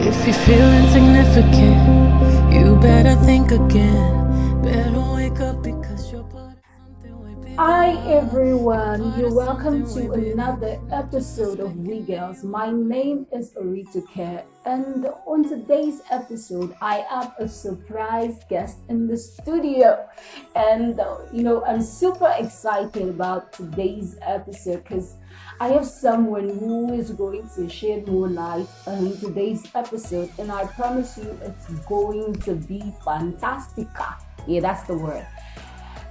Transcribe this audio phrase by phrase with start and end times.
[0.00, 4.62] If you feel insignificant, you better think again.
[4.62, 7.56] Better wake up because you're part of something way bigger.
[7.56, 12.44] Hi everyone, you're welcome to another episode of We Girls.
[12.44, 19.08] My name is Arita Care, and on today's episode, I have a surprise guest in
[19.08, 20.06] the studio.
[20.54, 21.00] And
[21.32, 25.16] you know, I'm super excited about today's episode because
[25.60, 30.66] I have someone who is going to shed more light on today's episode, and I
[30.66, 34.22] promise you it's going to be fantastica.
[34.46, 35.26] Yeah, that's the word.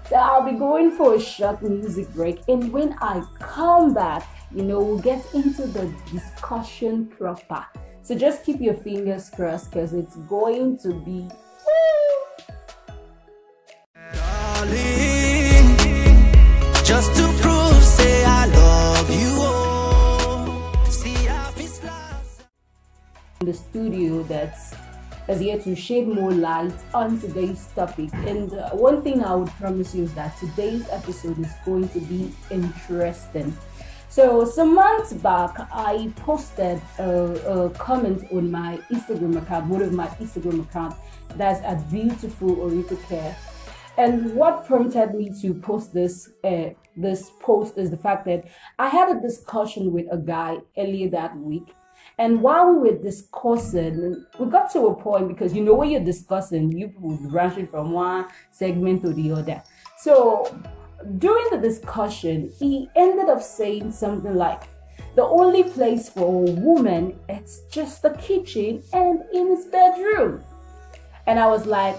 [0.09, 4.63] So I'll be going for a short music break, and when I come back, you
[4.63, 7.65] know, we'll get into the discussion proper.
[8.01, 11.29] So just keep your fingers crossed because it's going to be.
[14.13, 15.77] Darling,
[16.83, 17.36] just to
[23.39, 24.73] the studio that's
[25.27, 28.09] is here to shed more light on today's topic.
[28.13, 31.99] And uh, one thing I would promise you is that today's episode is going to
[31.99, 33.55] be interesting.
[34.09, 39.91] So some months back, I posted a, a comment on my Instagram account, one of
[39.91, 40.95] my Instagram accounts,
[41.35, 43.35] that's at Beautiful Orito Care.
[43.97, 48.45] And what prompted me to post this uh, this post is the fact that
[48.79, 51.75] I had a discussion with a guy earlier that week,
[52.17, 56.03] and while we were discussing, we got to a point because you know when you're
[56.03, 59.61] discussing, you would branch it from one segment to the other.
[59.99, 60.55] So
[61.17, 64.63] during the discussion, he ended up saying something like,
[65.15, 70.43] "The only place for a woman it's just the kitchen and in his bedroom."
[71.27, 71.97] And I was like,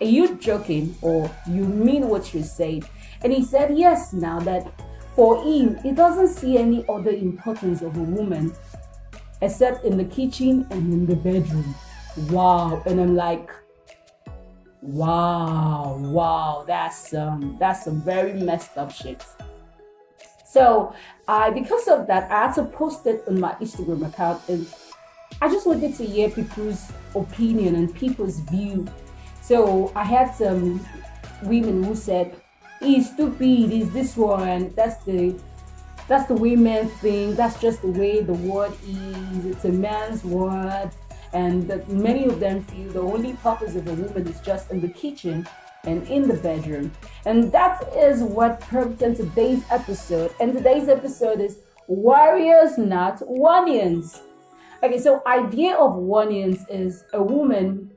[0.00, 2.84] are you joking or you mean what you said?
[3.22, 4.70] And he said, yes, now that
[5.14, 8.52] for him, he doesn't see any other importance of a woman
[9.44, 11.74] except in the kitchen and in the bedroom.
[12.30, 12.82] Wow.
[12.86, 13.50] And I'm like,
[14.80, 19.24] wow, wow, that's um that's some very messed up shit.
[20.46, 20.94] So
[21.26, 24.66] I because of that, I had to post it on my Instagram account and
[25.42, 28.86] I just wanted to hear people's opinion and people's view.
[29.42, 30.86] So I had some
[31.42, 32.40] women who said,
[32.80, 35.34] He's stupid, he's this one, that's the
[36.08, 40.24] that's the way men think, that's just the way the world is, it's a man's
[40.24, 40.90] world.
[41.32, 44.80] And that many of them feel the only purpose of a woman is just in
[44.80, 45.48] the kitchen
[45.84, 46.92] and in the bedroom.
[47.24, 50.32] And that is what prompted today's episode.
[50.40, 54.20] And today's episode is Warriors Not Wanians.
[54.82, 57.90] Okay, so idea of Wanians is a woman,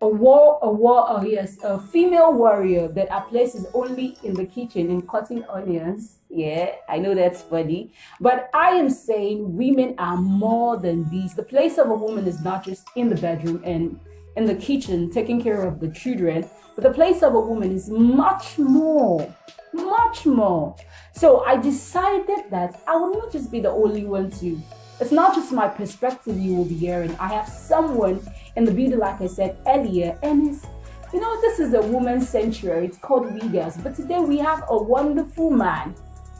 [0.00, 4.46] a war, a war, uh, yes, a female warrior that are places only in the
[4.46, 6.17] kitchen and cutting onions.
[6.30, 11.34] Yeah, I know that's funny, but I am saying women are more than these.
[11.34, 13.98] The place of a woman is not just in the bedroom and
[14.36, 17.88] in the kitchen taking care of the children, but the place of a woman is
[17.88, 19.34] much more,
[19.72, 20.76] much more.
[21.14, 24.60] So I decided that I will not just be the only one to
[25.00, 27.14] it's not just my perspective you will be hearing.
[27.20, 28.20] I have someone
[28.56, 30.66] in the video, like I said earlier, and it's
[31.12, 32.84] you know, this is a woman's sanctuary.
[32.84, 33.78] It's called We Girls.
[33.78, 35.94] But today we have a wonderful man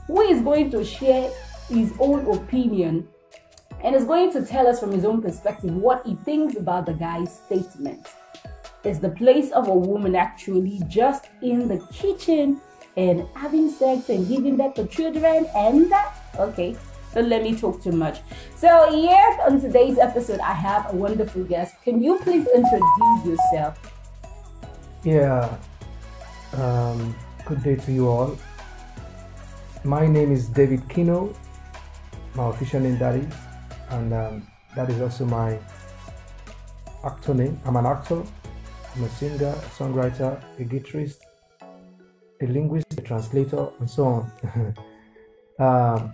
[0.09, 1.31] who is going to share
[1.69, 3.07] his own opinion
[3.85, 6.95] and is going to tell us from his own perspective what he thinks about the
[6.95, 8.09] guy's statement.
[8.85, 12.61] Is the place of a woman actually just in the kitchen
[12.97, 16.17] and having sex and giving birth to children and that?
[16.39, 16.75] Okay,
[17.15, 18.21] don't let me talk too much.
[18.57, 21.75] So, yes, on today's episode, I have a wonderful guest.
[21.85, 23.79] Can you please introduce yourself?
[25.05, 25.57] Yeah.
[26.55, 27.15] Um,
[27.45, 28.39] good day to you all.
[29.89, 31.33] My name is David Kino.
[32.35, 33.35] My official name that is,
[33.89, 35.59] and um, that is also my
[37.03, 37.59] actor name.
[37.65, 38.23] I'm an actor.
[38.95, 41.21] I'm a singer, a songwriter, a guitarist,
[41.63, 44.75] a linguist, a translator, and so on.
[45.59, 46.13] um,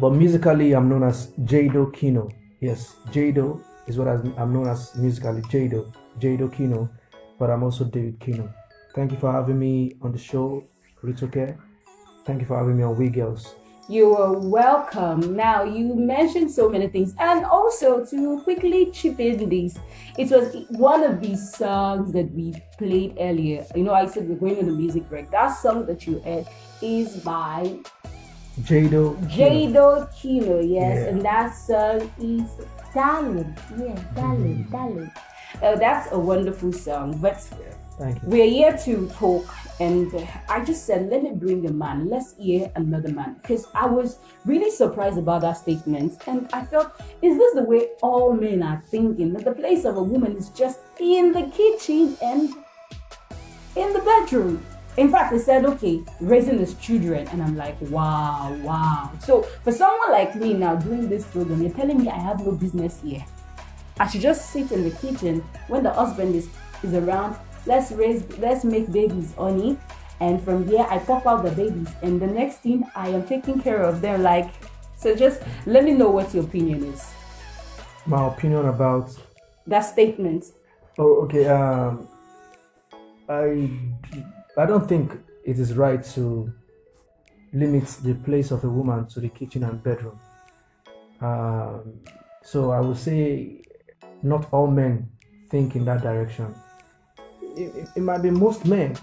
[0.00, 2.28] but musically, I'm known as Jado Kino.
[2.60, 5.42] Yes, Jado is what I'm known as musically.
[5.42, 6.90] Jado, Jado Kino.
[7.38, 8.52] But I'm also David Kino.
[8.96, 10.64] Thank you for having me on the show,
[11.04, 11.56] Ritoke.
[12.26, 13.54] Thank you for having me on We Girls.
[13.88, 15.36] You are welcome.
[15.36, 19.78] Now, you mentioned so many things, and also to quickly chip in this,
[20.18, 23.64] it was one of these songs that we played earlier.
[23.76, 25.30] You know, I said we're going on a music break.
[25.30, 26.48] That song that you heard
[26.82, 27.78] is by
[28.62, 29.14] Jado.
[29.30, 31.08] Jado Kino, yes, Yeah.
[31.10, 32.42] and that song is
[32.92, 33.56] Darling.
[33.78, 35.12] Yeah, Darling, Darling.
[35.62, 37.38] Uh, that's a wonderful song, but
[37.98, 38.28] Thank you.
[38.28, 39.46] We're here to talk,
[39.78, 42.08] and I just said, let me bring a man.
[42.08, 43.36] Let's hear another man.
[43.42, 47.88] Because I was really surprised about that statement, and I felt, is this the way
[48.02, 49.32] all men are thinking?
[49.34, 52.54] That the place of a woman is just in the kitchen and
[53.76, 54.64] in the bedroom.
[54.96, 57.28] In fact, they said, okay, raising his children.
[57.28, 59.12] And I'm like, wow, wow.
[59.20, 62.52] So for someone like me now doing this program, you're telling me I have no
[62.52, 63.22] business here.
[64.00, 66.48] I should just sit in the kitchen when the husband is,
[66.82, 67.36] is around.
[67.66, 69.78] Let's raise, let's make babies, honey.
[70.20, 71.88] And from there, I pop out the babies.
[72.02, 74.22] And the next thing, I am taking care of them.
[74.22, 74.50] Like,
[74.96, 77.12] so just let me know what your opinion is.
[78.06, 79.10] My opinion about
[79.66, 80.44] That statement.
[80.98, 81.46] Oh, okay.
[81.48, 82.08] Um,
[83.28, 83.68] I
[84.56, 85.12] I don't think
[85.44, 86.52] it is right to
[87.52, 90.18] limit the place of a woman to the kitchen and bedroom.
[91.20, 92.00] Um,
[92.42, 93.62] so I would say
[94.22, 95.10] not all men
[95.50, 96.54] think in that direction.
[97.56, 98.96] It, it, might be most men.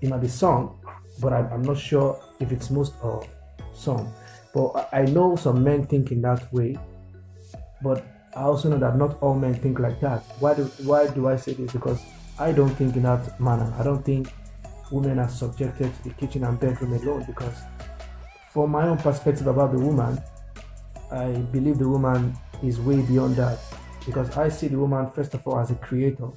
[0.00, 0.78] It might be some,
[1.20, 3.26] but I, I'm not sure if it's most or
[3.74, 4.12] some.
[4.54, 6.78] But I I know some men think in that way,
[7.82, 10.22] but I also know that not all men think like that.
[10.40, 11.72] Why do why do I say this?
[11.72, 12.00] Because
[12.38, 13.72] I don't think in that manner.
[13.78, 14.32] I don't think
[14.90, 17.24] women are subjected to the kitchen and bedroom alone.
[17.26, 17.54] Because
[18.52, 20.20] from my own perspective about the woman,
[21.10, 23.58] I believe the woman is way beyond that.
[24.04, 26.28] Because I see the woman first of all as a creator.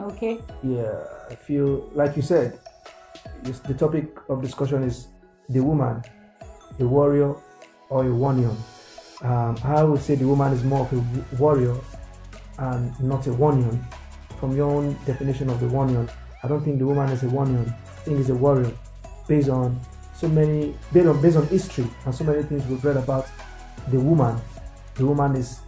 [0.00, 0.38] Okay.
[0.62, 2.58] Yeah, I feel like you said,
[3.42, 5.08] this, the topic of discussion is
[5.48, 6.02] the woman,
[6.78, 7.34] a warrior
[7.90, 8.52] or a warrior.
[9.22, 11.76] Um, I would say the woman is more of a warrior
[12.58, 13.76] and not a warrior.
[14.38, 16.06] From your own definition of the warrior,
[16.44, 17.74] I don't think the woman is a warrior.
[17.84, 18.70] I think it's a warrior
[19.26, 19.80] based on
[20.14, 23.26] so many based on based on history and so many things we've read about
[23.88, 24.40] the woman.
[24.94, 25.58] The woman is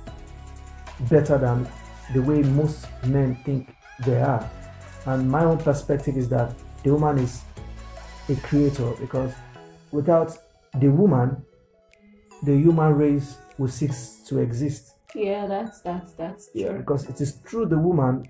[1.08, 1.66] better than
[2.14, 3.74] the way most men think
[4.04, 4.48] they are.
[5.06, 7.42] And my own perspective is that the woman is
[8.28, 9.32] a creator because
[9.92, 10.36] without
[10.78, 11.42] the woman,
[12.42, 14.94] the human race will cease to exist.
[15.14, 16.78] Yeah, that's that's that's true.
[16.78, 18.28] Because it is through the woman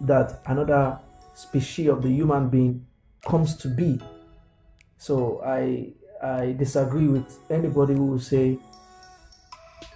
[0.00, 0.98] that another
[1.34, 2.86] species of the human being
[3.24, 4.00] comes to be.
[4.98, 5.92] So I
[6.22, 8.58] I disagree with anybody who will say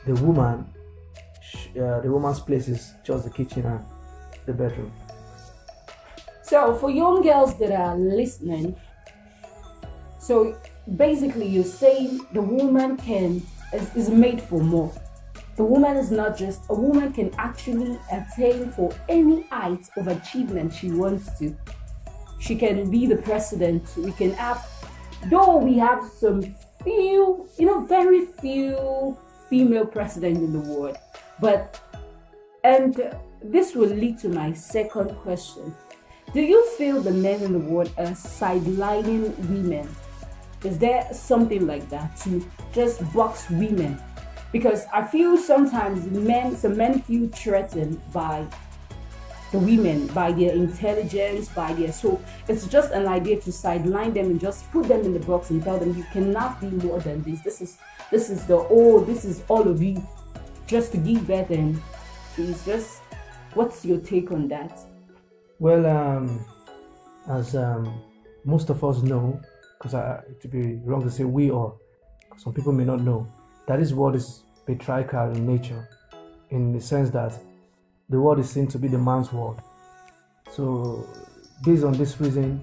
[0.07, 0.67] the woman,
[1.79, 3.85] uh, the woman's place is just the kitchen and
[4.47, 4.93] the bedroom.
[6.43, 8.77] So for young girls that are listening,
[10.19, 10.57] so
[10.97, 14.93] basically you're saying the woman can is, is made for more.
[15.57, 20.73] The woman is not just a woman can actually attain for any height of achievement
[20.73, 21.57] she wants to.
[22.39, 23.83] She can be the president.
[23.97, 24.65] We can have
[25.31, 26.43] though we have some
[26.85, 29.17] few, you know, very few
[29.49, 30.97] female presidents in the world.
[31.41, 31.81] But
[32.63, 35.75] and this will lead to my second question.
[36.33, 39.89] Do you feel the men in the world are sidelining women?
[40.65, 44.01] Is there something like that to just box women?
[44.53, 48.47] Because I feel sometimes men, some men feel threatened by
[49.53, 54.27] the women, by their intelligence, by their so it's just an idea to sideline them
[54.27, 57.23] and just put them in the box and tell them you cannot be more than
[57.23, 57.41] this.
[57.43, 57.79] This is
[58.11, 60.05] this is the all this is all of you
[60.67, 61.81] just to give birth and
[62.37, 63.01] it's just
[63.57, 64.79] what's your take on that?
[65.59, 66.45] Well, um,
[67.29, 68.03] as um,
[68.45, 69.41] most of us know,
[69.81, 69.93] because
[70.41, 71.81] to be wrong to say we all,
[72.37, 73.27] some people may not know,
[73.67, 75.89] that this world is patriarchal in nature,
[76.51, 77.33] in the sense that
[78.11, 79.61] the world is seen to be the man's world.
[80.53, 81.09] So,
[81.65, 82.63] based on this reason,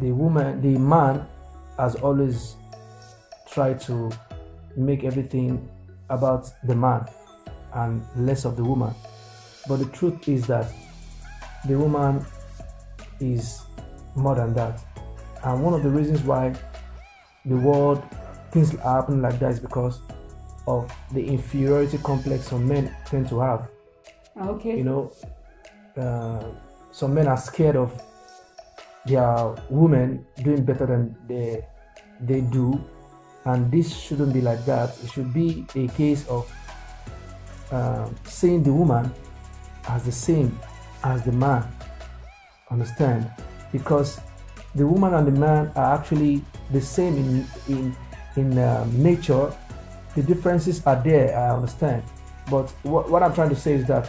[0.00, 1.26] the woman, the man,
[1.78, 2.56] has always
[3.50, 4.10] tried to
[4.76, 5.68] make everything
[6.08, 7.06] about the man
[7.74, 8.94] and less of the woman.
[9.68, 10.72] But the truth is that
[11.66, 12.24] the woman
[13.20, 13.62] is
[14.14, 14.82] more than that.
[15.44, 16.54] And one of the reasons why
[17.44, 18.02] the world
[18.50, 20.00] things happen like that is because
[20.66, 23.68] of the inferiority complex some men tend to have.
[24.40, 24.76] Okay.
[24.76, 25.12] You know,
[25.96, 26.44] uh,
[26.92, 28.00] some men are scared of
[29.06, 31.66] their women doing better than they
[32.20, 32.78] they do,
[33.46, 34.96] and this shouldn't be like that.
[35.02, 36.50] It should be a case of
[37.72, 39.10] um, seeing the woman
[39.88, 40.58] as the same
[41.02, 41.66] as the man.
[42.70, 43.30] Understand?
[43.72, 44.20] Because
[44.74, 47.96] the woman and the man are actually the same in in
[48.36, 49.52] in um, nature.
[50.14, 51.36] The differences are there.
[51.36, 52.02] I understand,
[52.50, 54.08] but what I'm trying to say is that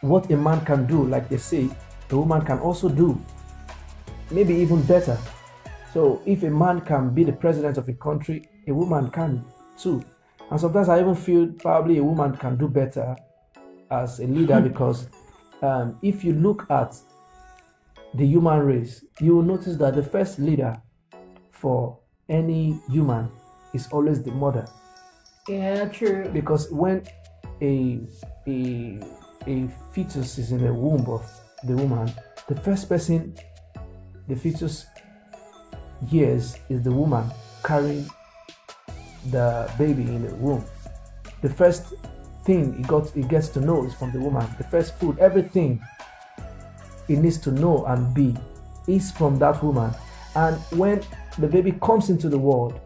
[0.00, 1.68] what a man can do, like they say,
[2.10, 3.20] a woman can also do.
[4.30, 5.18] Maybe even better.
[5.92, 9.44] So if a man can be the president of a country, a woman can
[9.76, 10.02] too.
[10.50, 13.16] And sometimes I even feel probably a woman can do better
[13.90, 15.08] as a leader because
[15.62, 16.96] um, if you look at
[18.14, 20.80] the human race, you will notice that the first leader
[21.50, 23.30] for any human
[23.72, 24.66] is always the mother.
[25.48, 26.28] Yeah, true.
[26.32, 27.04] Because when
[27.60, 28.00] a
[28.46, 29.00] a
[29.46, 31.28] a fetus is in the womb of
[31.64, 32.12] the woman,
[32.48, 33.34] the first person
[34.28, 34.86] the fetus
[36.08, 37.28] hears is the woman
[37.64, 38.08] carrying
[39.30, 40.64] the baby in the womb.
[41.42, 41.94] The first
[42.44, 44.46] thing he got he gets to know is from the woman.
[44.58, 45.82] The first food, everything
[47.06, 48.36] he needs to know and be
[48.86, 49.92] is from that woman.
[50.34, 51.02] And when
[51.38, 52.80] the baby comes into the world,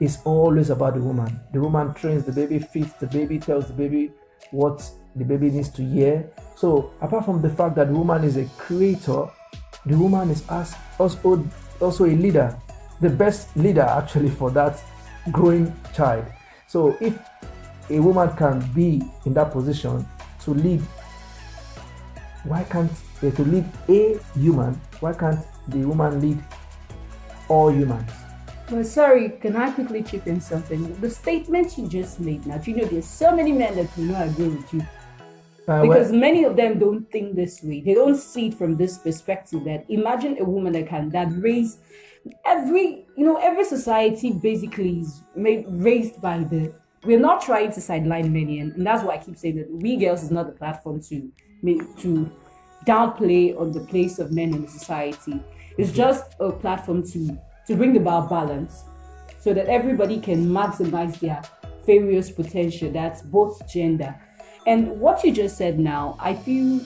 [0.00, 1.40] it's always about the woman.
[1.52, 4.12] The woman trains the baby, feeds the baby, tells the baby
[4.50, 6.30] what the baby needs to hear.
[6.56, 9.26] So, apart from the fact that the woman is a creator,
[9.84, 11.46] the woman is also
[11.80, 12.56] also a leader,
[13.00, 14.80] the best leader actually for that
[15.32, 16.24] growing child.
[16.66, 17.18] So, if
[17.90, 20.06] a woman can be in that position
[20.44, 20.80] to lead,
[22.44, 22.90] why can't
[23.22, 24.74] eh, to lead a human?
[25.00, 26.42] Why can't the woman lead
[27.48, 28.10] all humans?
[28.70, 30.94] Well, sorry, can I quickly chip in something?
[31.00, 34.04] The statement you just made now, do you know there's so many men that do
[34.04, 34.86] not agree with you Uh,
[35.66, 37.80] well- because many of them don't think this way.
[37.80, 41.78] They don't see it from this perspective that imagine a woman that can that raise
[42.44, 46.72] every you know every society basically is made raised by the
[47.04, 49.96] we're not trying to sideline many and, and that's why I keep saying that we
[49.96, 51.30] girls is not the platform to
[51.62, 52.30] make to
[52.86, 55.42] downplay on the place of men in society.
[55.76, 58.84] It's just a platform to to bring about balance
[59.38, 61.42] so that everybody can maximize their
[61.86, 62.90] various potential.
[62.90, 64.14] That's both gender.
[64.66, 66.80] And what you just said now, I feel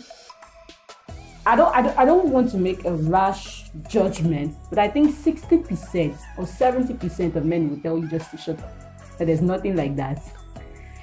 [1.46, 5.14] I don't, I don't I don't want to make a rash judgment, but I think
[5.14, 8.72] 60% or 70% of men will tell you just to shut up.
[9.18, 10.22] That there's nothing like that.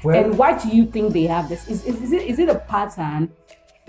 [0.03, 1.67] well, and why do you think they have this?
[1.67, 3.31] Is, is, is it is it a pattern?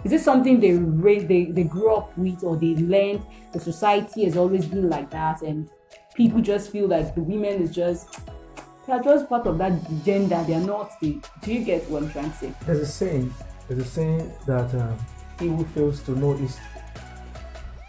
[0.05, 3.25] Is it something they ra- they they grew up with or they learned?
[3.53, 5.69] The society has always been like that, and
[6.15, 8.21] people just feel like the women is just
[8.87, 9.73] they are just part of that
[10.05, 10.45] gender.
[10.47, 11.21] They are not the.
[11.41, 12.53] Do you get what I'm trying to say?
[12.67, 13.33] There's a saying.
[13.69, 14.99] There's a saying that um,
[15.39, 16.65] he who fails to know history,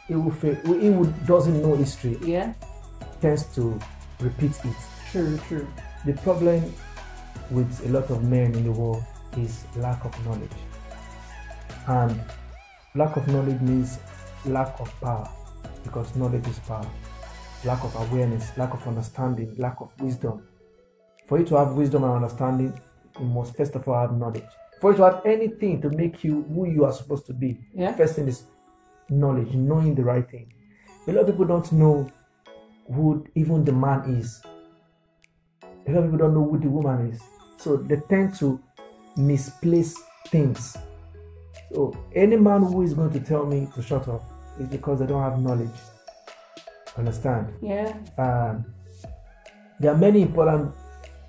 [0.07, 2.53] he who, fail, he who doesn't know history Yeah.
[3.21, 3.79] tends to
[4.19, 4.75] repeat it.
[5.11, 5.37] True.
[5.47, 5.67] True.
[6.05, 6.73] The problem
[7.51, 9.03] with a lot of men in the world
[9.37, 10.51] is lack of knowledge,
[11.87, 12.21] and
[12.95, 13.99] lack of knowledge means
[14.45, 15.29] lack of power,
[15.83, 16.85] because knowledge is power.
[17.65, 20.43] Lack of awareness, lack of understanding, lack of wisdom.
[21.27, 22.77] For you to have wisdom and understanding,
[23.19, 24.43] you must first of all have knowledge.
[24.83, 27.93] For you to have anything to make you who you are supposed to be, Yeah.
[27.95, 28.43] first thing is
[29.09, 30.51] knowledge, knowing the right thing.
[31.07, 32.09] A lot of people don't know
[32.93, 34.41] who even the man is.
[35.87, 37.21] A lot of people don't know who the woman is.
[37.55, 38.59] So they tend to
[39.15, 39.95] misplace
[40.27, 40.75] things.
[41.73, 44.21] So any man who is going to tell me to shut up
[44.59, 45.79] is because they don't have knowledge.
[46.97, 47.53] Understand?
[47.61, 47.93] Yeah.
[48.17, 48.65] um,
[49.79, 50.73] there are many important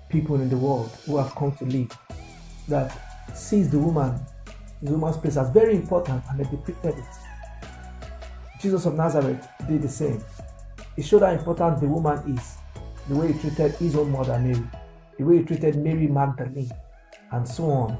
[0.09, 1.93] people in the world who have come to lead
[2.67, 3.04] that
[3.35, 4.19] sees the woman,
[4.81, 7.05] the woman's place as very important and they depicted it.
[8.61, 10.23] Jesus of Nazareth did the same.
[10.95, 12.55] He showed how important the woman is,
[13.09, 14.63] the way he treated his own mother Mary,
[15.17, 16.71] the way he treated Mary Magdalene,
[17.31, 17.97] and so on.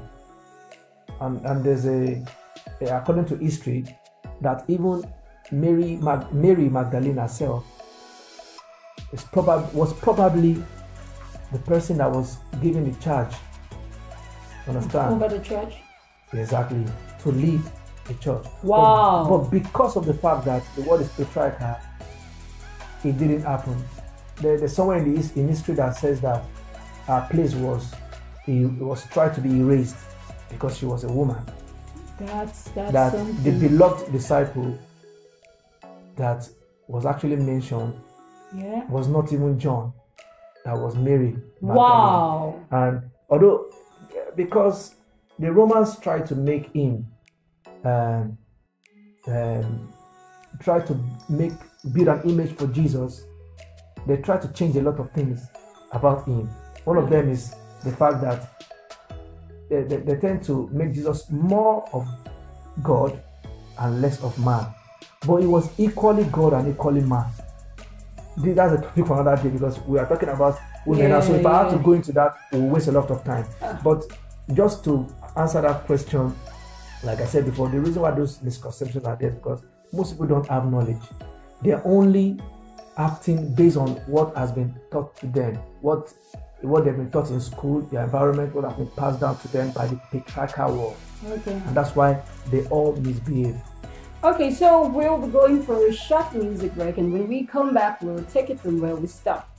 [1.20, 2.24] And, and there's a,
[2.80, 3.84] a- according to history,
[4.40, 5.04] that even
[5.52, 7.64] Mary Mag, Mary Magdalene herself
[9.12, 10.62] is probably was probably
[11.52, 13.32] the person that was given the charge.
[14.66, 15.14] Understand?
[15.14, 15.74] Over the church.
[16.32, 16.84] Exactly.
[17.22, 17.62] To lead
[18.06, 18.44] the church.
[18.62, 19.26] Wow.
[19.28, 21.76] But, but because of the fact that the word is patriarchal,
[23.04, 23.82] it didn't happen.
[24.36, 26.44] There, there's somewhere in the in history that says that
[27.06, 27.94] her place was
[28.46, 29.96] it was tried to be erased
[30.50, 31.42] because she was a woman.
[32.18, 33.12] That's that's that
[33.44, 34.78] the beloved disciple
[36.16, 36.48] that
[36.88, 37.94] was actually mentioned
[38.54, 38.84] yeah.
[38.88, 39.92] was not even John,
[40.64, 41.36] that was Mary.
[41.60, 41.76] Magdalene.
[41.76, 42.60] Wow.
[42.70, 43.70] And although,
[44.36, 44.94] because
[45.38, 47.06] the Romans tried to make him,
[47.84, 48.38] um,
[49.26, 49.92] um,
[50.60, 50.96] try to
[51.28, 51.52] make
[51.92, 53.24] build an image for Jesus,
[54.06, 55.46] they try to change a lot of things
[55.92, 56.48] about him.
[56.84, 58.52] One of them is the fact that
[59.68, 62.06] they, they, they tend to make Jesus more of
[62.82, 63.20] God
[63.78, 64.66] and less of man.
[65.26, 67.26] But he was equally God and equally man.
[68.42, 71.10] Th- That's a topic for another day because we are talking about women.
[71.10, 71.20] now.
[71.20, 73.44] so if I have to go into that, we'll waste a lot of time.
[73.82, 74.04] But
[74.54, 76.34] just to answer that question,
[77.02, 79.62] like I said before, the reason why those misconceptions are there is because
[79.92, 81.02] most people don't have knowledge.
[81.62, 82.38] They're only
[82.96, 86.12] acting based on what has been taught to them, what
[86.62, 89.70] what they've been taught in school, their environment, what has been passed down to them
[89.72, 90.96] by the patriarchal world.
[91.26, 91.52] Okay.
[91.52, 93.56] And that's why they all misbehave.
[94.24, 98.02] Okay, so we'll be going for a short music break, and when we come back,
[98.02, 99.55] we'll take it from where we stopped.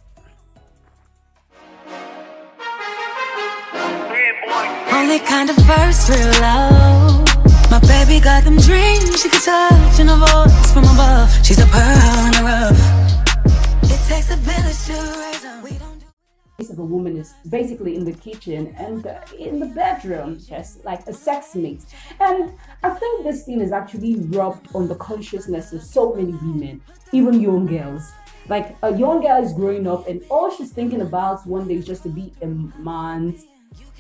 [4.98, 7.24] Only kind of first real love.
[7.70, 11.30] My baby got them dreams she can touch and a voice from above.
[11.46, 12.82] She's a pearl in the rough.
[13.84, 15.38] It takes a village to raise
[16.72, 19.06] of a woman is basically in the kitchen and
[19.38, 21.84] in the bedroom, just like a sex mate.
[22.20, 22.52] And
[22.82, 27.40] I think this thing is actually rubbed on the consciousness of so many women, even
[27.40, 28.12] young girls.
[28.50, 31.86] Like a young girl is growing up and all she's thinking about one day is
[31.86, 33.46] just to be a man's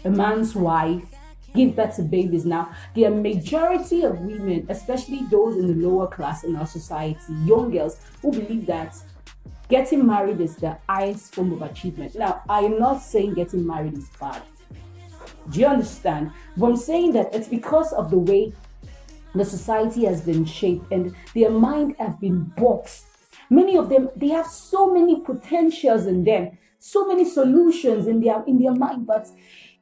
[0.06, 1.04] a man's wife,
[1.56, 2.46] give birth to babies.
[2.46, 7.72] Now, the majority of women, especially those in the lower class in our society, young
[7.72, 8.96] girls who believe that
[9.70, 12.16] getting married is the highest form of achievement.
[12.16, 14.42] Now, I am not saying getting married is bad.
[15.50, 16.32] Do you understand?
[16.56, 18.54] But I'm saying that it's because of the way
[19.34, 23.06] the society has been shaped and their mind have been boxed.
[23.50, 28.44] Many of them they have so many potentials in them, so many solutions in their
[28.46, 29.28] in their mind, but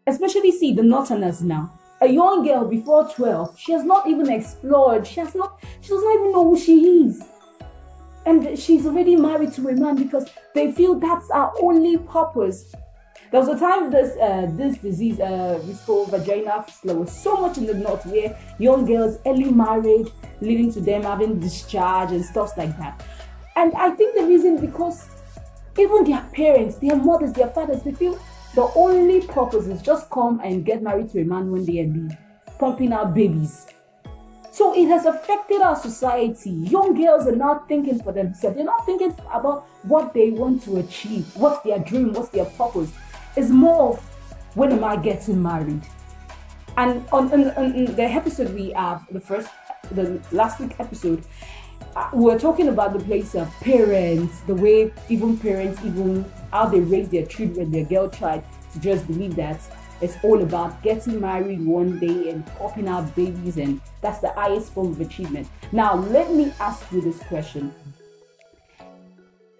[0.07, 1.71] especially see the northerners now.
[2.01, 6.03] A young girl before 12, she has not even explored, she has not she does
[6.03, 7.23] not even know who she is
[8.25, 12.73] and she's already married to a man because they feel that's our only purpose.
[13.31, 17.35] There was a time this uh, this disease, uh, this called vagina fistula, was so
[17.41, 22.23] much in the north where young girls early married, leading to them having discharge and
[22.23, 23.05] stuff like that.
[23.55, 25.07] And I think the reason because
[25.77, 28.19] even their parents, their mothers, their fathers, they feel
[28.55, 31.87] the only purpose is just come and get married to a man when they are
[31.87, 32.17] leave,
[32.57, 33.67] pumping out babies.
[34.51, 36.51] So it has affected our society.
[36.51, 38.55] Young girls are not thinking for themselves.
[38.55, 42.93] They're not thinking about what they want to achieve, what's their dream, what's their purpose.
[43.35, 43.99] It's more of
[44.55, 45.81] when am I getting married?
[46.77, 49.49] And on, on, on the episode we have, the first,
[49.91, 51.25] the last week episode,
[51.97, 56.23] uh, we were talking about the place of parents, the way even parents, even
[56.55, 59.59] how they raise their children, their girl child, to just believe that
[59.99, 64.71] it's all about getting married one day and popping out babies, and that's the highest
[64.73, 65.49] form of achievement.
[65.73, 67.75] Now, let me ask you this question.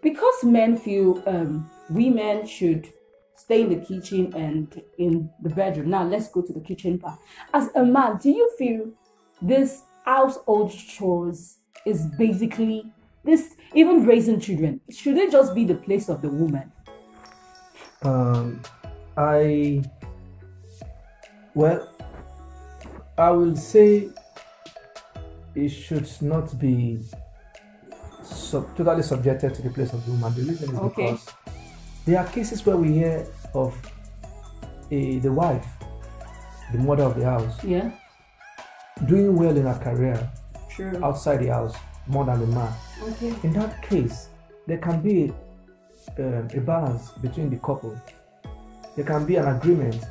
[0.02, 2.88] Because men feel um, women should
[3.36, 5.90] stay in the kitchen and in the bedroom.
[5.90, 7.20] Now, let's go to the kitchen part.
[7.54, 8.92] As a man, do you feel
[9.42, 12.86] this household chores is basically
[13.26, 16.72] this, even raising children, should it just be the place of the woman?
[18.06, 18.62] Um,
[19.18, 19.82] I
[21.56, 21.90] well,
[23.18, 24.10] I will say
[25.56, 27.00] it should not be
[28.24, 30.34] sub- totally subjected to the place of the woman.
[30.36, 31.12] The reason is Okay.
[31.12, 31.26] because
[32.06, 33.74] there are cases where we hear of
[34.92, 35.66] a, the wife,
[36.74, 37.90] the mother of the house, Yeah,
[39.08, 40.30] doing well in her career
[41.02, 41.74] outside the house
[42.08, 42.74] more than the man.
[43.02, 43.34] Okay.
[43.44, 44.28] In that case,
[44.68, 45.34] there can be
[46.20, 48.00] um, a balance between the couple.
[48.96, 50.04] There can be an agreement.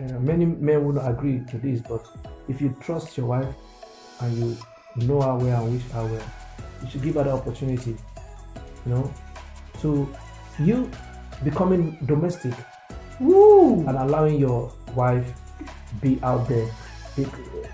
[0.00, 2.04] Uh, many men would not agree to this, but
[2.48, 3.54] if you trust your wife
[4.20, 4.56] and you
[5.06, 6.24] know her well and wish her well,
[6.82, 7.96] you should give her the opportunity.
[8.84, 9.14] You know,
[9.80, 10.08] to
[10.58, 10.90] you
[11.44, 12.54] becoming domestic
[13.20, 13.86] Woo!
[13.86, 15.32] and allowing your wife
[16.00, 16.68] be out there.
[17.16, 17.26] Be-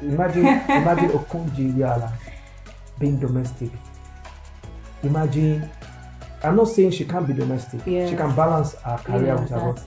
[0.03, 2.13] Imagine, imagine Okonjo Iweala
[3.01, 3.71] being domestic.
[5.03, 5.69] Imagine,
[6.43, 7.83] I'm not saying she can't be domestic.
[7.85, 9.79] She can balance her career Yeah, with her work.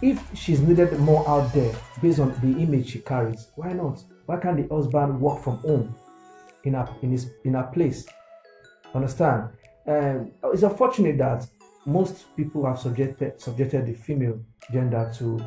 [0.00, 4.02] If she's needed more out there based on the image she carries, why not?
[4.26, 5.94] Why can't the husband work from home
[6.64, 8.06] in a in his in a place?
[8.94, 9.48] Understand?
[9.86, 11.46] Um, it's unfortunate that
[11.84, 14.38] most people have subjected subjected the female
[14.72, 15.40] gender to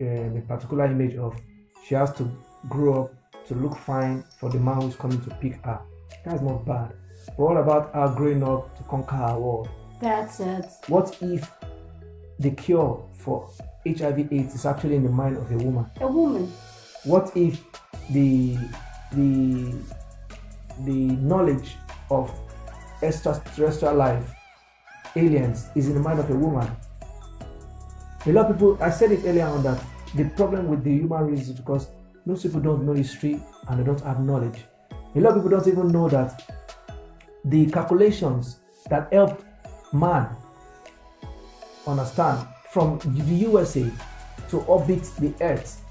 [0.00, 1.36] um, a particular image of
[1.84, 2.30] she has to
[2.68, 5.80] grow up to look fine for the man who's coming to pick her.
[6.24, 6.92] That's not bad.
[7.36, 9.68] What about our growing up to conquer our world?
[10.00, 10.66] That's it.
[10.88, 11.50] What if
[12.38, 13.48] the cure for
[13.86, 15.86] HIV/AIDS is actually in the mind of a woman?
[16.00, 16.52] A woman.
[17.04, 17.64] What if
[18.10, 18.56] the
[19.12, 19.74] the
[20.84, 21.76] the knowledge
[22.10, 22.30] of
[23.02, 24.32] extraterrestrial life,
[25.16, 26.70] aliens, is in the mind of a woman?
[28.26, 29.82] A lot of people, I said it earlier on that
[30.14, 31.88] the problem with the human race is because
[32.26, 34.64] most people don't know history and they don't have knowledge.
[35.14, 36.42] A lot of people don't even know that
[37.48, 39.44] the calculations that helped
[39.92, 40.28] man
[41.86, 43.90] understand from the USA
[44.50, 45.84] to orbit the Earth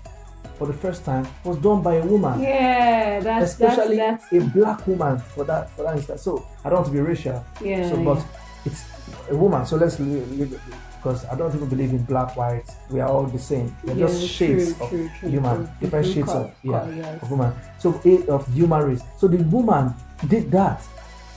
[0.57, 4.85] for the first time was done by a woman, Yeah, that's especially that's, a black
[4.87, 6.21] woman for that for that instance.
[6.23, 7.45] So I don't want to be racial.
[7.63, 7.89] yeah.
[7.89, 8.25] so, but
[8.65, 8.85] it's
[9.29, 9.65] a woman.
[9.67, 10.59] So let's leave it
[10.97, 12.65] because I don't even believe in black, white.
[12.89, 13.75] We are all the same.
[13.83, 17.21] We're Yeah, just shades true, of true, true, human, different shades of yeah col- yes.
[17.21, 17.53] of woman.
[17.77, 19.03] So eh, of human race.
[19.19, 19.93] So the woman
[20.27, 20.81] did that.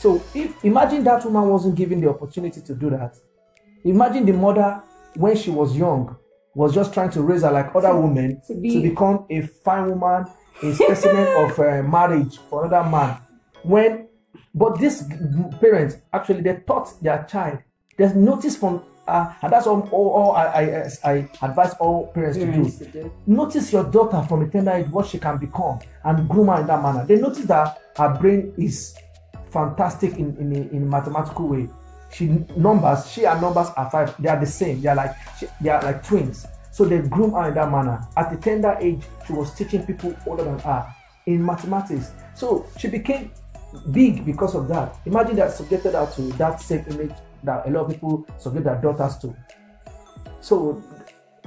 [0.00, 3.18] So if imagine that woman wasn't given the opportunity to do that.
[3.84, 4.82] Imagine the mother
[5.14, 6.16] when she was young
[6.54, 10.26] was just trying to raise her like other women to to, become a fine woman,
[10.62, 13.18] a specimen of uh, marriage for another man.
[13.62, 14.08] When,
[14.54, 15.06] but this
[15.60, 17.58] parents actually they taught their child.
[17.98, 22.38] There's notice from, uh, and that's all, all, all I, I, I advise all parents,
[22.38, 22.92] Parents to do.
[22.92, 23.12] to do.
[23.26, 26.66] Notice your daughter from a tender age what she can become and groom her in
[26.68, 27.04] that manner.
[27.04, 28.96] They notice that her brain is
[29.52, 31.68] fantastic in in in mathematical way.
[32.12, 34.14] She numbers, she and numbers are five.
[34.20, 34.80] They are the same.
[34.80, 36.46] They are like she, they are like twins.
[36.72, 38.00] So they groom her in that manner.
[38.16, 40.94] At a tender age, she was teaching people older than her
[41.26, 42.12] in mathematics.
[42.34, 43.32] So she became
[43.92, 44.96] big because of that.
[45.06, 47.12] Imagine that subjected her to that same image
[47.44, 49.34] that a lot of people subject their daughters to.
[50.40, 50.82] So,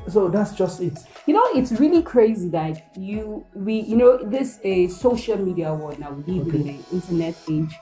[0.09, 0.97] so that's just it.
[1.25, 5.99] You know, it's really crazy that you we you know this a social media world
[5.99, 6.11] now.
[6.11, 6.77] We live in Okay.
[6.77, 7.75] the internet age,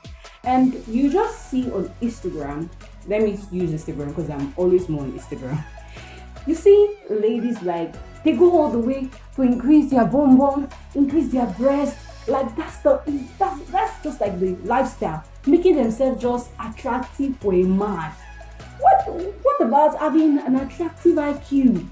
[0.43, 2.69] and you just see on Instagram.
[3.07, 5.63] Let me use Instagram because I'm always more on Instagram.
[6.47, 11.31] You see ladies like they go all the way to increase their bum bum, increase
[11.31, 11.97] their breast.
[12.27, 13.01] Like that's the
[13.39, 18.11] that's, that's just like the lifestyle, making themselves just attractive for a man.
[18.79, 19.07] What
[19.43, 21.87] what about having an attractive IQ?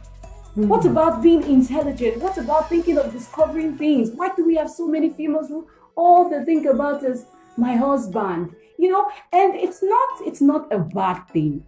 [0.56, 2.22] What about being intelligent?
[2.22, 4.10] What about thinking of discovering things?
[4.12, 8.56] Why do we have so many females who all they think about is my husband?
[8.78, 11.64] You know, and it's not it's not a bad thing.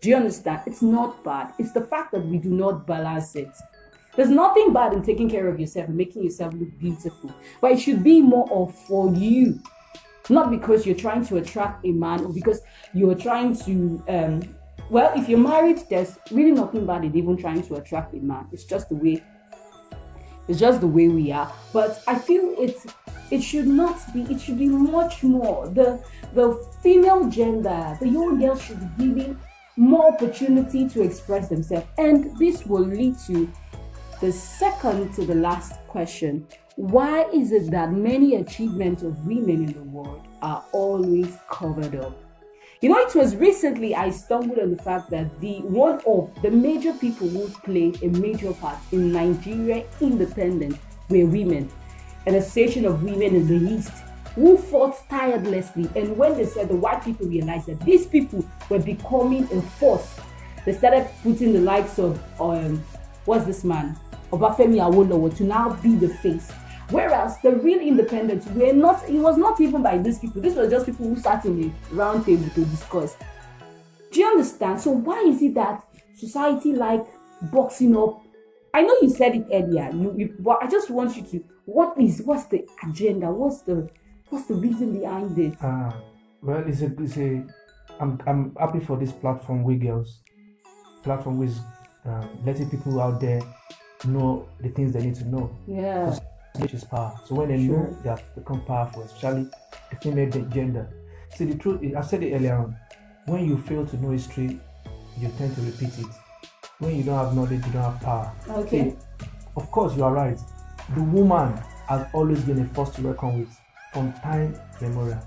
[0.00, 0.62] Do you understand?
[0.66, 1.54] It's not bad.
[1.58, 3.50] It's the fact that we do not balance it.
[4.16, 7.80] There's nothing bad in taking care of yourself and making yourself look beautiful, but it
[7.80, 9.60] should be more of for you,
[10.28, 12.60] not because you're trying to attract a man or because
[12.92, 14.02] you're trying to.
[14.08, 14.56] Um,
[14.90, 18.46] well, if you're married, there's really nothing bad in even trying to attract a man.
[18.52, 19.22] It's just the way.
[20.46, 21.52] It's just the way we are.
[21.72, 22.76] But I feel it.
[23.30, 24.22] It should not be.
[24.22, 25.68] It should be much more.
[25.68, 29.38] The the female gender, the young girls should be given
[29.76, 33.50] more opportunity to express themselves, and this will lead to
[34.20, 39.72] the second to the last question why is it that many achievements of women in
[39.72, 42.16] the world are always covered up
[42.84, 46.50] you know it was recently i stumbled on the fact that the one of the
[46.50, 50.76] major people who played a major part in nigeria independence
[51.08, 51.66] were women
[52.26, 53.92] an association of women in the east
[54.34, 55.88] who fought tirelessly.
[55.94, 60.16] And when they said the white people realized that these people were becoming a force
[60.66, 62.84] they started putting the likes of um
[63.24, 63.96] what's this man?
[64.30, 66.52] Obafemi Awolowo to now be the face
[66.90, 70.40] whereas the real independents were not it was not even by these people.
[70.40, 73.16] This was just people who sat in a round table to discuss.
[74.10, 74.80] Do you understand?
[74.80, 77.06] So why is it that society like
[77.42, 78.22] boxing up?
[78.72, 79.90] I know you said it earlier.
[79.92, 83.30] You, you but I just want you to what is what's the agenda?
[83.30, 83.88] What's the
[84.28, 85.54] what's the reason behind it?
[85.62, 85.96] Ah,
[86.42, 87.44] well, it's a, it's a.
[88.00, 90.20] I'm, I'm happy for this platform, We Girls.
[91.04, 91.56] Platform with
[92.04, 93.40] um, letting people out there
[94.06, 96.18] know the things they need to know, yeah
[96.58, 97.12] which is power.
[97.26, 97.78] So when they Sure.
[97.78, 99.48] know, they have become powerful, especially
[99.90, 100.88] the female gender.
[101.34, 102.76] See, the truth, is, I said it earlier on.
[103.26, 104.60] When you fail to know history,
[105.18, 106.06] you tend to repeat it.
[106.78, 108.32] When you don't have knowledge, you don't have power.
[108.50, 108.90] Okay.
[108.90, 108.96] See,
[109.56, 110.38] of course, you are right.
[110.94, 111.56] The woman
[111.88, 113.48] has always been a force to reckon with
[113.92, 115.20] from time immemorial.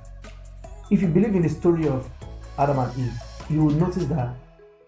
[0.92, 2.10] If you believe in the story of
[2.58, 3.14] Adam and Eve,
[3.50, 4.34] you will notice that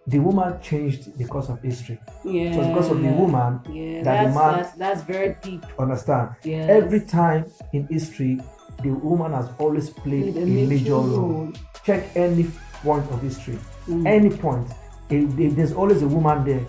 [0.07, 1.99] the woman changed the course of history.
[2.23, 5.35] yeah It was because of the woman yeah that that's, the man that's that's very
[5.41, 6.29] deep understand.
[6.43, 6.69] Yes.
[6.69, 8.39] Every time in history,
[8.83, 11.51] the woman has always played Played a major role.
[11.83, 12.45] Check any
[12.83, 14.05] point of history, Mm.
[14.07, 14.67] any point.
[15.11, 16.63] eh, eh, there's always a woman there.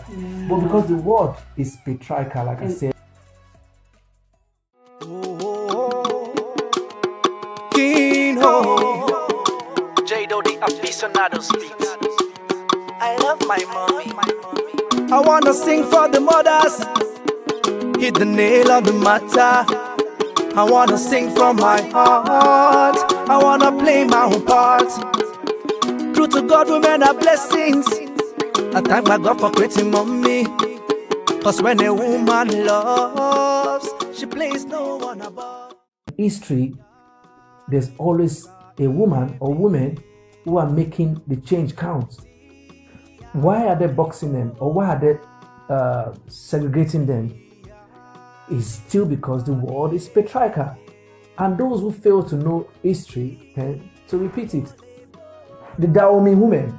[0.49, 2.95] But because the world is patriarchal, like I And- said,
[7.73, 8.55] King Ho.
[10.07, 11.90] J-Do the aficionados beats.
[13.53, 16.79] I wanna sing for the mothers.
[18.01, 19.67] Hit the nail on the matter.
[20.57, 22.97] I wanna sing from my heart.
[23.29, 24.89] I wanna play my own part.
[26.15, 27.87] True to God, women are blessings.
[28.73, 30.45] I thank my God for creating mommy.
[31.43, 35.75] Cause when a woman loves, she plays no one above.
[36.17, 36.75] history,
[37.69, 38.47] there's always
[38.79, 39.99] a woman or women
[40.45, 42.15] who are making the change count.
[43.33, 45.19] Why are they boxing them or why are they
[45.73, 47.37] uh, segregating them?
[48.51, 50.77] Is still because the world is patriarchal,
[51.39, 54.75] and those who fail to know history tend to repeat it.
[55.79, 56.77] The Dahomey women,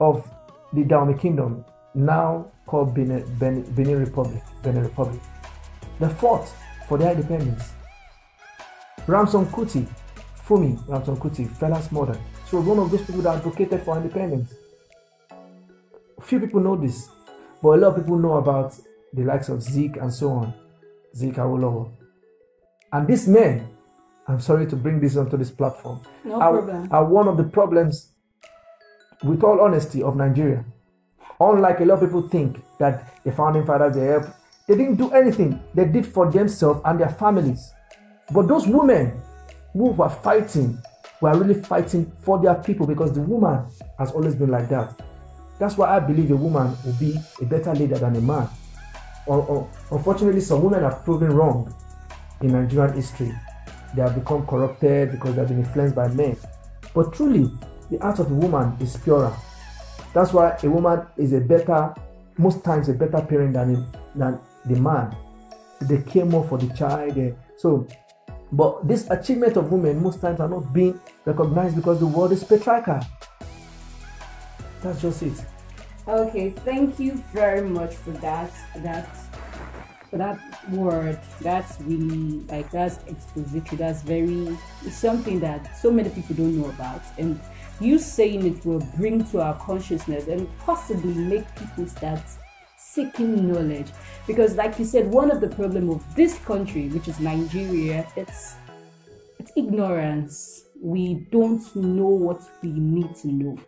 [0.00, 0.28] of
[0.72, 5.20] the Dahomey Kingdom, now called Benin, Benin, Benin Republic, Benin Republic.
[6.00, 6.50] They fought
[6.88, 7.72] for their independence.
[9.06, 9.86] Ransome Kuti,
[10.46, 14.54] Funmi Ransome Kuti, Fela's mother, she was one of those people that advocated for independence.
[16.22, 17.08] Few people know this,
[17.62, 18.74] but a lot of people know about
[19.12, 20.54] the likes of Zik and so on,
[21.14, 21.90] Zik Awolowo.
[22.92, 23.68] And these men,
[24.28, 26.88] I'm sorry to bring this onto this platform, No are, problem.
[26.90, 28.12] are one of the problems,
[29.22, 30.64] with all honesty, of Nigeria.
[31.40, 34.30] Unlike a lot of people think that the founding fathers they helped,
[34.68, 35.60] they didn't do anything.
[35.74, 37.72] They did for themselves and their families.
[38.32, 39.20] But those women
[39.72, 40.78] who were fighting
[41.20, 43.66] were really fighting for their people because the woman
[43.98, 45.00] has always been like that.
[45.62, 48.48] That's why I believe a woman will be a better leader than a man.
[49.28, 51.72] Un- Unfortunately, some women have proven wrong
[52.40, 53.32] in Nigerian history.
[53.94, 56.36] They have become corrupted because they have been influenced by men.
[56.92, 57.48] But truly,
[57.92, 59.32] the heart of a woman is purer.
[60.12, 61.94] That's why a woman is a better,
[62.38, 65.14] most times a better parent than, a, than the man.
[65.82, 67.16] They care more for the child.
[67.18, 67.30] eh.
[67.56, 67.86] So,
[68.50, 72.42] but this achievement of women most times are not being recognized because the world is
[72.42, 72.98] patriarchal.
[74.82, 75.44] That's just it.
[76.08, 78.52] Okay, thank you very much for that.
[78.76, 79.08] That
[80.10, 80.38] for that
[80.70, 81.18] word.
[81.40, 83.76] That's really like that's expository.
[83.76, 87.02] That's very it's something that so many people don't know about.
[87.18, 87.40] And
[87.80, 92.20] you saying it will bring to our consciousness and possibly make people start
[92.76, 93.86] seeking knowledge.
[94.26, 98.56] Because like you said, one of the problem of this country, which is Nigeria, it's
[99.38, 100.64] it's ignorance.
[100.80, 103.58] We don't know what we need to know.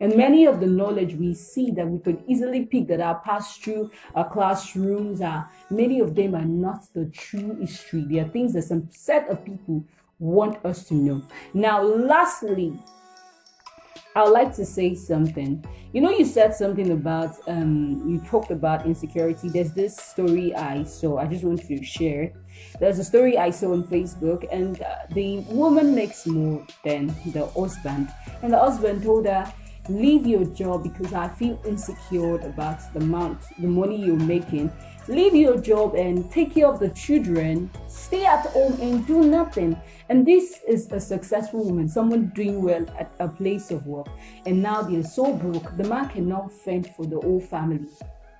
[0.00, 3.62] And many of the knowledge we see that we could easily pick that are passed
[3.62, 8.06] through our classrooms are many of them are not the true history.
[8.08, 9.84] They are things that some set of people
[10.18, 11.22] want us to know.
[11.52, 12.78] Now, lastly,
[14.16, 15.64] I would like to say something.
[15.92, 19.48] You know, you said something about um, you talked about insecurity.
[19.48, 21.18] There's this story I saw.
[21.18, 22.32] I just want to share.
[22.80, 27.46] There's a story I saw on Facebook, and uh, the woman makes more than the
[27.46, 28.08] husband,
[28.42, 29.52] and the husband told her,
[29.88, 34.70] "Leave your job because I feel insecure about the amount, the money you're making.
[35.08, 37.70] Leave your job and take care of the children.
[37.88, 39.76] Stay at home and do nothing."
[40.08, 44.08] And this is a successful woman, someone doing well at a place of work.
[44.46, 47.86] And now they're so broke, the man cannot fend for the whole family.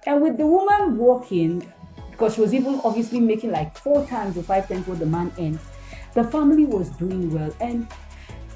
[0.07, 1.63] And with the woman working,
[2.11, 5.33] because she was even obviously making like four times or five times what the man
[5.39, 5.61] earns,
[6.15, 7.53] the family was doing well.
[7.61, 7.87] And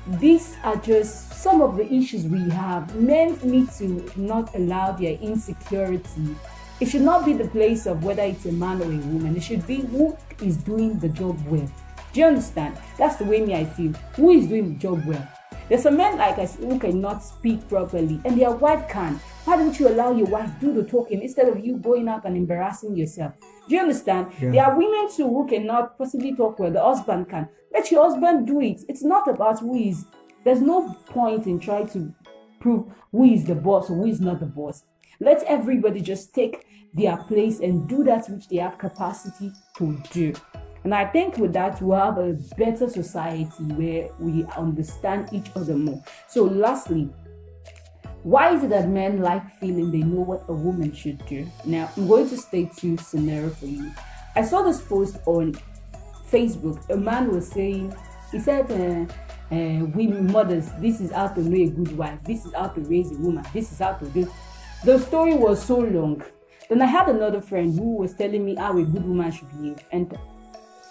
[0.07, 2.95] these are just some of the issues we have.
[2.97, 6.37] Men need to not allow their insecurity.
[6.81, 9.37] It should not be the place of whether it's a man or a woman.
[9.37, 11.71] It should be who is doing the job well.
[12.12, 12.77] Do you understand?
[12.99, 13.93] That's the way me I feel.
[14.17, 15.27] Who is doing the job well?
[15.69, 19.19] There's some men like us who cannot speak properly, and their wife can.
[19.45, 22.35] Why don't you allow your wife do the talking instead of you going out and
[22.35, 23.35] embarrassing yourself?
[23.69, 24.33] Do you understand?
[24.41, 24.51] Yeah.
[24.51, 26.71] There are women too who cannot possibly talk well.
[26.71, 27.49] The husband can.
[27.71, 28.81] Let your husband do it.
[28.89, 30.07] It's not about who is.
[30.45, 32.15] There's no point in trying to
[32.59, 34.85] prove who is the boss or who is not the boss.
[35.21, 40.33] Let everybody just take their place and do that which they have capacity to do.
[40.85, 45.77] And I think with that, we'll have a better society where we understand each other
[45.77, 46.03] more.
[46.29, 47.11] So, lastly,
[48.25, 51.47] why is it that men like feeling they know what a woman should do?
[51.67, 53.93] Now, I'm going to state two scenarios for you.
[54.35, 55.55] I saw this post on
[56.31, 56.89] Facebook.
[56.89, 57.95] A man was saying,
[58.33, 62.19] he said, uh, uh, we mothers, this is how to know a good wife.
[62.25, 63.45] This is how to raise a woman.
[63.53, 64.33] This is how to do.
[64.85, 66.23] The story was so long.
[66.71, 69.85] Then I had another friend who was telling me how a good woman should behave,
[69.93, 70.17] and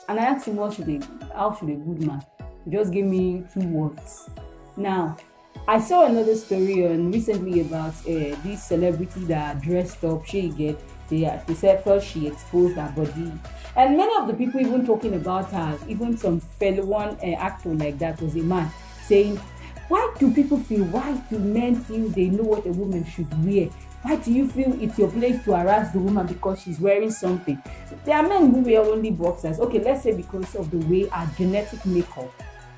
[0.07, 0.99] and I asked him what should a
[1.35, 2.23] how should a good man.
[2.63, 4.29] He just gave me two words.
[4.77, 5.17] Now,
[5.65, 10.25] I saw another story on recently about uh, this celebrity that dressed up.
[10.25, 13.31] She get they they said first she exposed her body,
[13.77, 17.73] and many of the people even talking about her, even some fellow one uh, actor
[17.75, 18.69] like that was a man
[19.03, 19.37] saying,
[19.87, 20.83] why do people feel?
[20.85, 23.69] Why do men feel they know what a woman should wear?
[24.01, 27.61] Why do you feel it's your place to harass the woman because she's wearing something?
[28.03, 29.61] There are men who wear only boxers.
[29.61, 32.33] Okay, let's say because of the way our genetic makeup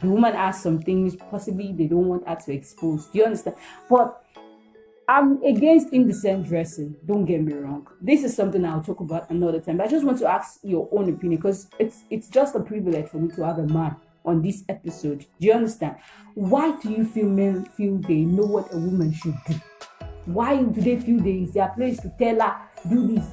[0.06, 3.06] the woman has some things possibly they don't want her to expose.
[3.08, 3.58] Do you understand?
[3.90, 4.22] But
[5.08, 6.96] I'm against indecent dressing.
[7.06, 7.88] Don't get me wrong.
[8.02, 9.78] This is something I'll talk about another time.
[9.78, 13.08] But I just want to ask your own opinion because it's it's just a privilege
[13.10, 15.20] for me to have a man on this episode.
[15.40, 15.98] Do you understand?
[16.34, 19.56] Why do you feel men feel they know what a woman should do?
[20.26, 22.56] Why do they feel there is their place to tell her
[22.90, 23.26] do this?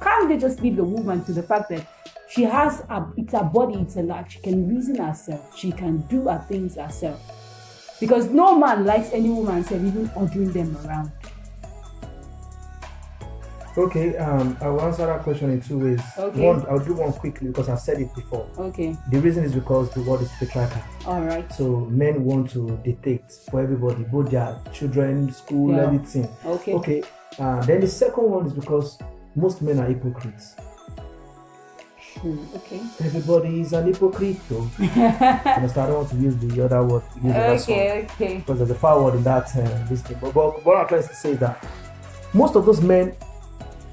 [0.00, 1.86] Can't they just leave the woman to the fact that
[2.30, 4.26] she has a it's her body, it's a life.
[4.30, 5.56] She can reason herself.
[5.56, 7.20] She can do her things herself.
[8.00, 11.10] Because no man likes any woman self even ordering them around.
[13.76, 16.00] Okay, um, I will answer that question in two ways.
[16.18, 16.40] Okay.
[16.40, 18.48] One, I'll do one quickly because I've said it before.
[18.58, 18.96] Okay.
[19.12, 20.82] The reason is because the world is patriarchal.
[21.06, 21.50] All right.
[21.52, 25.84] So men want to dictate for everybody, both their children, school, Yeah.
[25.84, 26.28] everything.
[26.44, 26.72] Okay.
[26.74, 27.02] Okay.
[27.38, 28.98] Uh, then the second one is because
[29.36, 30.56] most men are hypocrites.
[32.20, 32.80] Hmm, Okay.
[33.04, 34.68] Everybody is an hypocrite, though.
[34.78, 35.78] Understand?
[35.78, 37.02] I don't want to use the other word.
[37.16, 37.62] Use the other.
[37.62, 38.02] Okay.
[38.04, 38.36] Okay.
[38.38, 40.18] because there's a foul word in that uh, this thing.
[40.20, 41.64] But, but what I'm trying to say is that
[42.34, 43.14] most of those men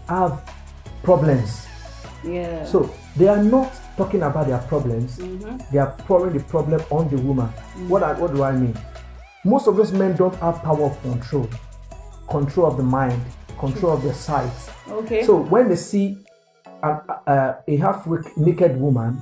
[0.09, 0.51] have
[1.03, 1.67] problems.
[2.23, 2.65] Yeah.
[2.65, 5.17] So they are not talking about their problems.
[5.19, 5.57] Mm-hmm.
[5.71, 7.47] They are pouring the problem on the woman.
[7.87, 8.77] What I, what do I mean?
[9.43, 11.47] Most of those men don't have power of control,
[12.29, 13.21] control of the mind,
[13.59, 14.51] control of their sight.
[14.89, 15.23] Okay.
[15.23, 16.17] So when they see
[16.85, 19.21] an, uh, a half naked woman,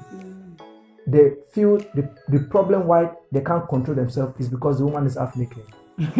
[1.08, 5.18] they feel the, the problem why they can't control themselves is because the woman is
[5.18, 5.64] half naked.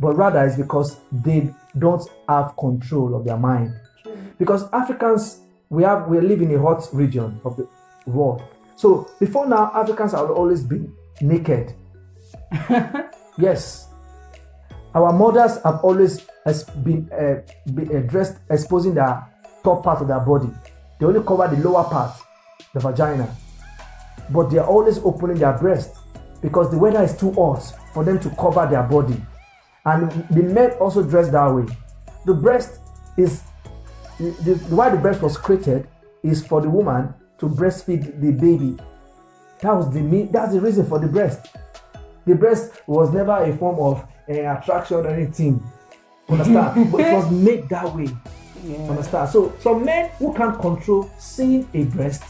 [0.00, 3.74] but rather it's because they don't have control of their mind.
[4.38, 7.68] Because Africans, we have we live in a hot region of the
[8.06, 8.42] world.
[8.76, 11.74] So before now, Africans have always been naked.
[13.38, 13.88] yes,
[14.94, 16.20] our mothers have always
[16.84, 19.26] been, uh, been uh, dressed, exposing their
[19.68, 20.48] top part of their body.
[20.98, 22.16] They only cover the lower part,
[22.72, 23.34] the vagina,
[24.30, 25.96] but they are always opening their breast
[26.40, 29.20] because the weather is too hot for them to cover their body.
[29.84, 31.66] And the men also dress that way.
[32.24, 32.80] The breast
[33.16, 33.42] is
[34.18, 35.88] the, the, why the breast was created
[36.22, 38.76] is for the woman to breastfeed the baby.
[39.60, 41.46] That was the that's the reason for the breast.
[42.26, 45.62] The breast was never a form of uh, attraction or anything.
[46.28, 46.92] Understand?
[46.92, 48.08] but it was made that way.
[48.64, 48.90] Yeah.
[48.90, 49.28] Understand?
[49.30, 52.24] So some men who can't control seeing a breast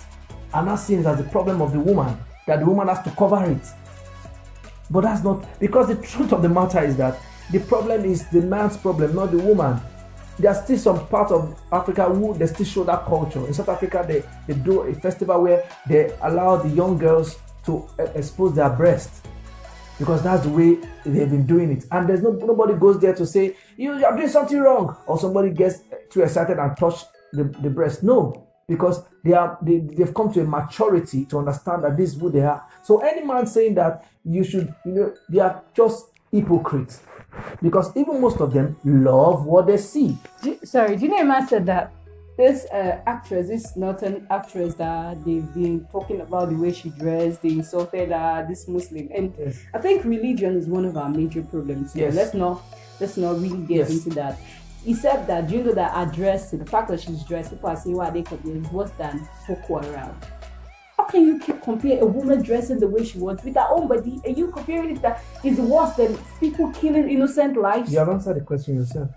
[0.53, 3.11] are not seeing it as the problem of the woman, that the woman has to
[3.11, 3.67] cover it.
[4.91, 7.19] But that's not because the truth of the matter is that
[7.51, 9.81] the problem is the man's problem, not the woman.
[10.39, 13.45] There are still some part of Africa who they still show that culture.
[13.47, 17.89] In South Africa, they, they do a festival where they allow the young girls to
[17.99, 19.23] uh, expose their breasts
[19.99, 21.85] because that's the way they've been doing it.
[21.91, 25.51] And there's no nobody goes there to say you are doing something wrong, or somebody
[25.51, 25.81] gets
[26.11, 28.03] too excited and touch the, the breast.
[28.03, 32.21] No, because they are they, they've come to a maturity to understand that this is
[32.21, 32.65] who they are.
[32.83, 37.01] So any man saying that you should, you know, they are just hypocrites.
[37.63, 40.17] Because even most of them love what they see.
[40.43, 41.93] Do- sorry, do you know a man said that
[42.39, 47.43] this uh, actress, this northern actress that they've been talking about the way she dressed,
[47.43, 49.59] they insulted her, this Muslim, and Yes.
[49.75, 51.95] I think religion is one of our major problems.
[51.97, 52.15] Yes.
[52.15, 52.63] let's not
[53.01, 53.91] let's not really get Yes.
[53.91, 54.39] into that.
[54.85, 57.77] He said that you know that her dress, the fact that she's dressed, people are
[57.77, 60.15] saying why they compare is worse than Boko Haram.
[60.97, 63.89] How can you keep compare a woman dressing the way she wants with her own
[63.89, 67.93] body and you comparing it that is worse than people killing innocent lives?
[67.93, 69.11] You have answered the question yourself.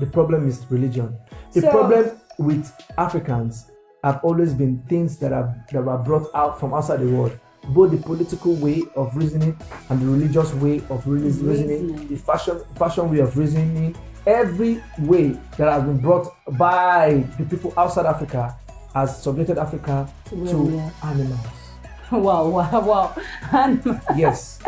[0.00, 1.16] The problem is religion.
[1.52, 3.70] The So- problem with Africans
[4.04, 7.38] have always been things that are that were brought out from outside the world.
[7.68, 9.56] Both the political way of reasoning
[9.88, 12.08] and the religious way of reasoning, Reasoning.
[12.08, 13.94] the fashion fashion way of reasoning,
[14.26, 18.56] every way that has been brought by the people outside Africa
[18.94, 20.92] has subjected Africa To to are.
[21.04, 21.46] animals.
[22.10, 23.14] wow, wow, wow.
[23.52, 23.80] And
[24.16, 24.58] Yes,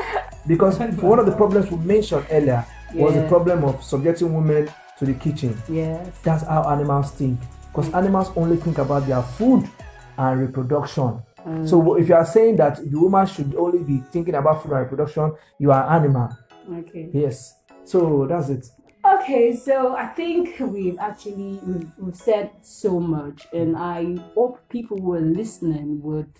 [0.46, 5.04] because one of the problems we mentioned earlier was the problem of subjecting women to
[5.04, 5.60] the kitchen.
[5.68, 6.16] yes.
[6.22, 7.40] That's how animals think.
[7.68, 7.98] Because mm.
[7.98, 9.68] animals only think about their food
[10.16, 11.20] and reproduction.
[11.46, 11.68] Mm.
[11.68, 14.82] So if you are saying that the woman should only be thinking about food and
[14.82, 16.28] reproduction, you are animal.
[16.72, 17.10] Okay.
[17.12, 17.56] Yes.
[17.84, 18.66] So that's it.
[19.04, 24.98] Okay, so I think we've actually we've, we've said so much, and I hope people
[24.98, 26.32] who are listening would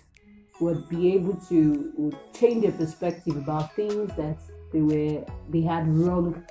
[0.59, 4.39] would be able to would change their perspective about things that
[4.73, 6.43] they were they had wrong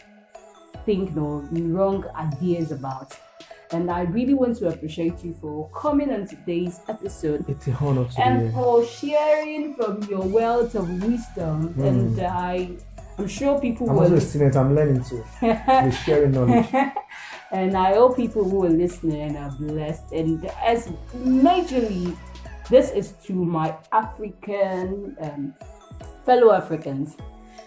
[0.84, 3.16] thinking or wrong ideas about.
[3.70, 8.04] And I really want to appreciate you for coming on today's episode It's a honor
[8.04, 11.74] to and for sharing from your wealth of wisdom.
[11.78, 12.70] And I,
[13.18, 14.02] I'm sure people I'm will.
[14.04, 14.56] also a student.
[14.56, 15.24] I'm learning too.
[15.42, 16.66] We're sharing knowledge.
[17.50, 20.12] and I hope people who are listening are blessed.
[20.12, 22.16] And as majorly,
[22.68, 25.54] this is to my African um,
[26.24, 27.16] fellow Africans.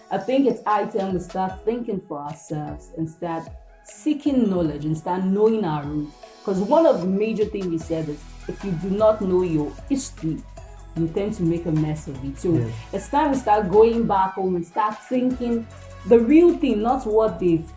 [0.09, 3.43] I think it's high time we start thinking for ourselves and start
[3.83, 6.15] seeking knowledge and start knowing our roots.
[6.39, 9.71] Because one of the major things we said is if you do not know your
[9.89, 10.41] history,
[10.95, 12.39] you tend to make a mess of it.
[12.39, 12.71] So Yes.
[12.93, 15.67] it's time we start going back home and start thinking
[16.05, 17.69] the real thing, not what they've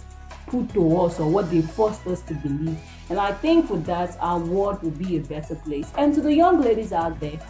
[0.46, 2.78] put to us or what they forced us to believe.
[3.09, 5.90] And I think with that, our world will be a better place.
[5.98, 7.40] And to the young ladies out there,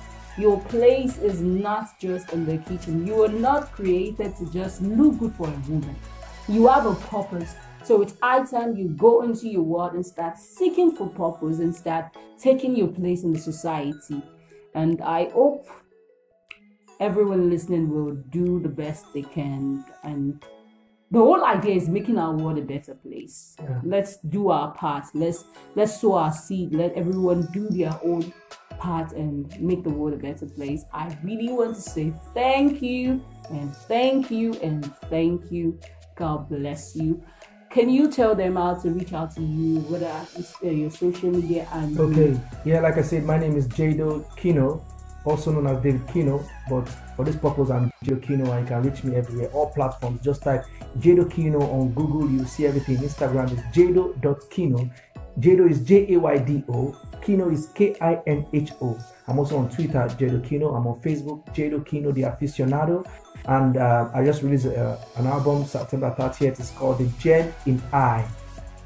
[0.40, 3.06] your place is not just in the kitchen.
[3.06, 5.96] You are not created to just look good for a woman.
[6.48, 10.38] You have a purpose So it's high time you go into your world and start
[10.38, 14.22] seeking for purpose and start taking your place in the society.
[14.74, 15.66] And I hope
[17.00, 20.44] everyone listening will do the best they can and
[21.12, 23.56] the whole idea is making our world a better place.
[23.60, 23.80] Yeah.
[23.82, 25.06] Let's do our part.
[25.12, 26.72] Let's let's sow our seed.
[26.72, 28.32] Let everyone do their own
[28.80, 30.84] part and make the world a better place.
[30.92, 35.78] I really want to say thank you and thank you and thank you.
[36.16, 37.22] God bless you.
[37.70, 41.30] Can you tell them how to reach out to you, whether it's uh, your social
[41.30, 44.82] media and Okay, yeah, like I said, my name is Jaydo Kinho,
[45.24, 48.82] also known as David Kino, but for this purpose, I'm Jaydo Kinho, and you can
[48.82, 50.20] reach me everywhere, all platforms.
[50.20, 50.64] Just type
[50.98, 52.96] Jaydo Kinho on Google, you'll see everything.
[52.96, 54.90] Instagram is jaydo.kinho.
[55.38, 56.96] Jaydo is J A Y D O,
[57.30, 58.98] Kinho is K I N H O.
[59.28, 60.76] I'm also on Twitter, Jaydo Kinho.
[60.76, 63.06] I'm on Facebook, Jaydo Kinho, the aficionado.
[63.44, 66.58] And uh, I just released uh, an album September 30th.
[66.58, 68.26] It's called The Gem in I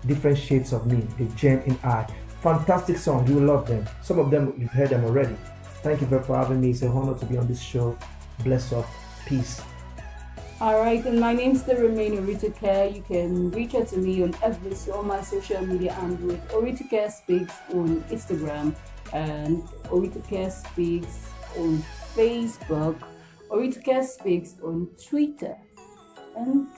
[0.07, 2.07] different shades of me, the gem in I.
[2.43, 3.87] Fantastic song, you love them.
[4.03, 5.37] Some of them you've heard them already.
[5.83, 6.71] Thank you for having me.
[6.71, 7.97] It's an honor to be on this show.
[8.41, 8.87] Bless up,
[9.27, 9.63] peace.
[10.61, 12.87] All right, and my name still remain Orita Care.
[12.89, 16.89] You can reach out to me on every all my social media and with Orita
[16.89, 18.73] Care Speaks on Instagram
[19.13, 21.29] and Orita Care Speaks
[21.59, 21.83] on
[22.15, 22.97] Facebook,
[23.51, 25.57] Orita Care Speaks on Twitter,
[26.37, 26.69] and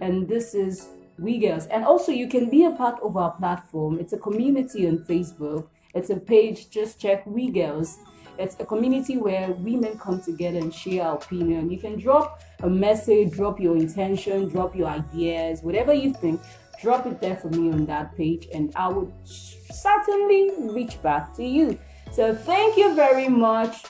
[0.00, 1.66] and this is We Girls.
[1.66, 4.00] And also, you can be a part of our platform.
[4.00, 5.68] It's a community on Facebook.
[5.94, 6.70] It's a page.
[6.70, 7.98] Just check We Girls.
[8.38, 11.70] It's a community where women come together and share our opinion.
[11.70, 16.40] You can drop a message, drop your intention, drop your ideas, whatever you think.
[16.80, 21.44] Drop it there for me on that page, and I would certainly reach back to
[21.44, 21.78] you.
[22.10, 23.84] So, thank you very much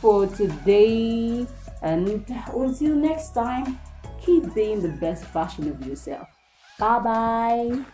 [0.00, 1.46] for today,
[1.82, 2.24] and
[2.54, 3.78] until next time,
[4.20, 6.28] keep being the best version of yourself.
[6.78, 7.84] Bye bye.